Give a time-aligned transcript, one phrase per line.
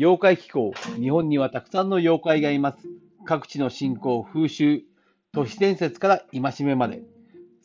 [0.00, 0.72] 妖怪気候。
[0.98, 2.78] 日本にはたくさんの妖怪がいます。
[3.26, 4.80] 各地の信仰、風習、
[5.30, 7.02] 都市伝説から戒めまで。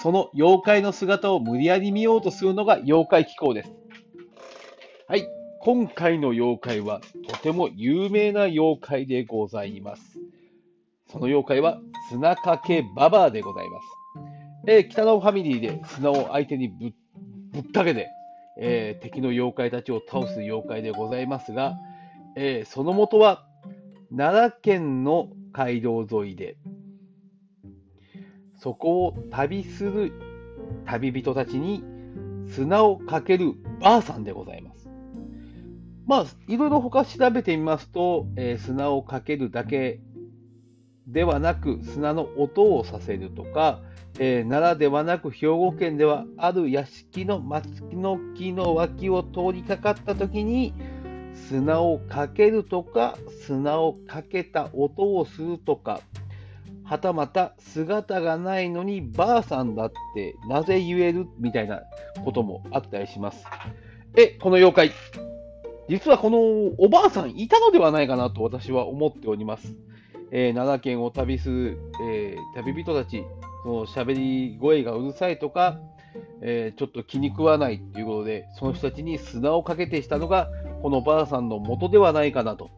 [0.00, 3.72] その妖怪の姿を無理やり見ようとするのが妖怪気候です。
[5.08, 5.26] はい。
[5.58, 10.20] 今回の妖怪はとても有名な妖怪でございます。
[11.10, 13.84] その妖怪は砂かけババアでございます。
[14.68, 16.92] えー、北のファミリーで砂を相手にぶ
[17.50, 18.08] ぶっかけて、
[18.56, 21.74] えー、敵の妖怪たちを倒す妖怪でございますが、
[22.36, 23.46] えー、その元は
[24.16, 26.56] 奈良県の街道沿いで、
[28.56, 30.12] そこを旅する
[30.84, 31.82] 旅人たちに
[32.48, 34.88] 砂をかけるばあさんでございます。
[36.06, 40.00] まあ、いろいろ他調べてみますと、えー、砂をかけるだけ
[41.06, 43.80] ではなく、砂の音をさせるとか、
[44.18, 50.74] えー、奈良ではなく兵庫県ではある屋敷の松の木の脇を通りかかった時に
[51.34, 56.00] 砂をかけるとか砂をかけた音をするとか
[56.84, 61.82] はたまた姿がないのにばあさんだってなぜ言えるみたいな
[62.24, 63.44] こともあったりします。
[64.16, 64.92] え、この妖怪、
[65.88, 66.38] 実はこの
[66.78, 69.76] おばあさんいたのではないかなと私は思っております。
[70.32, 73.24] えー、奈良県を旅する、えー、旅人たち、
[73.62, 75.78] その喋り声がうるさいとか、
[76.42, 80.48] えー、ちょっと気に食わないっていうことで、その人たちに砂をかけてしたのが、
[80.82, 82.70] このばあさんの元ではないかなと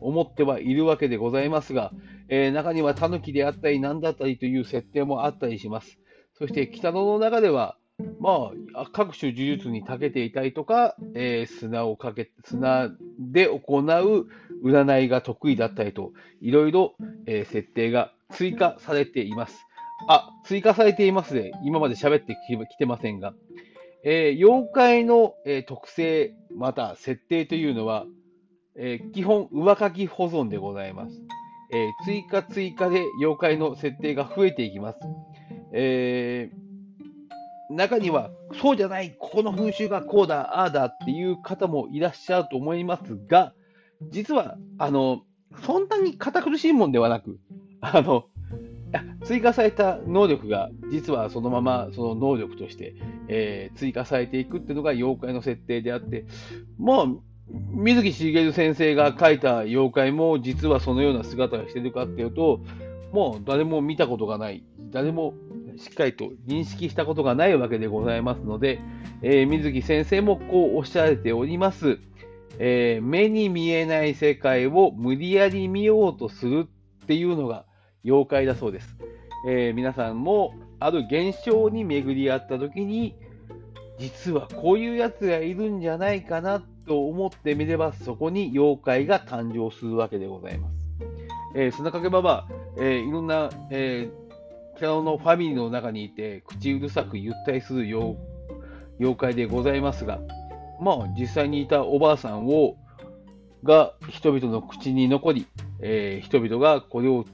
[0.00, 1.92] 思ってはいるわけでございますが、
[2.28, 5.98] えー、中にはタヌキであったり何だったりという設定もあったりします。
[6.36, 7.76] そして北野の中では、
[8.20, 14.26] まあ、各種呪術に長けていたりとか、えー、砂をかけ、砂で行う
[14.64, 16.94] 占いが得意だったりと、いろいろ、
[17.26, 19.64] えー、設定が追加されています。
[20.08, 21.52] あ、追加されていますね。
[21.64, 22.36] 今まで喋って
[22.68, 23.32] きてませんが。
[24.04, 28.04] えー、妖怪の、え特性、また設定というのは、
[28.76, 31.22] え基本上書き保存でございます。
[31.72, 34.98] え追加追加で妖怪の設定が増えていきます。
[35.72, 36.50] え
[37.70, 38.30] 中には、
[38.60, 43.54] そうじゃない、ここの風習がこうだ、ああだっていう方もいらっしゃると思いますが、
[44.10, 45.22] 実は、あの、
[45.62, 47.38] そんなに堅苦しいもんではなく、
[47.80, 48.26] あの、
[49.24, 52.94] 追加された能力が、実はそのままその能力として、
[53.28, 56.26] えー、追加されていくっていうのが妖怪の設定であって、
[56.78, 57.06] まあ、
[57.48, 62.60] 水木しげる先生が描いた妖怪も実はそのような姿がしてるかっていうと、
[63.12, 65.34] もう誰も見たことがない、誰も
[65.76, 68.80] しっかりと認識したことがないわけでございますので、
[69.22, 71.98] えー、水木先生もこうおっしゃられております、
[72.58, 76.68] えー、目に見えない世界を無理やり見ようとする
[77.04, 77.64] っていうのが
[78.04, 78.96] 妖怪だそうです。
[79.46, 83.16] えー、皆さんもある現象に巡り合った時に、
[83.98, 90.74] 実はこういうやつがいるんじゃないかなと思ってみれば、そこに妖怪が誕生するわけでございます。
[91.54, 98.16] えー、砂かけばば、えー、いろんな、えー、北野のファミリーの中にいて、口うるさくゆったりする妖
[99.16, 100.20] 怪でございますが、
[100.80, 102.76] まあ、実際にいたおばあさんを、
[103.62, 105.46] が人々の口に残り、
[105.80, 107.24] えー、人々がこれを、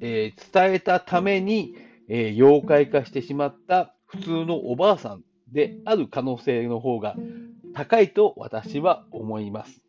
[0.00, 1.74] えー、伝えたために、
[2.08, 7.16] えー、妖怪化してしまった普通のおばあさんである可能性の方が
[7.74, 9.82] 高いと私は思います。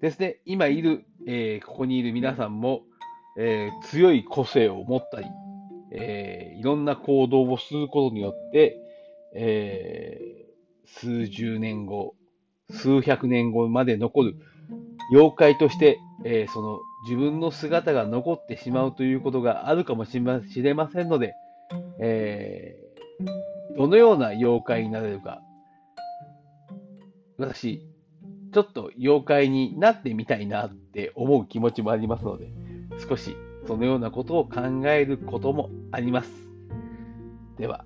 [0.00, 2.82] ですね、今いる、えここにいる皆さんも、
[3.38, 5.26] え強い個性を持ったり、
[5.92, 8.78] えー、いろんな行動をすることによって、
[9.34, 10.42] え、
[10.86, 12.14] 数十年後、
[12.70, 14.36] 数百年後まで残る
[15.12, 21.34] 妖怪として、えー、その自分の姿が残ってしまうということがあるかもしれませんので、
[21.98, 25.42] えー、どのような妖怪になれるか、
[27.38, 27.82] 私、
[28.52, 32.52] ちょっと妖怪になってみたいなって思う気持ちもありますので、
[33.08, 33.36] 少し
[33.66, 36.30] そのようなことを考えることもあります。
[37.58, 37.84] では、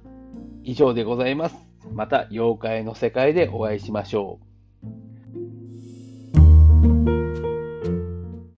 [0.62, 1.56] 以上でございます。
[1.92, 4.45] また妖怪の世界でお会いしましょう。